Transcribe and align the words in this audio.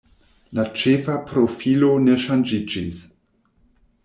La 0.59 0.63
ĉefa 0.83 1.17
profilo 1.33 1.93
ne 2.07 2.17
ŝanĝiĝis. 2.25 3.05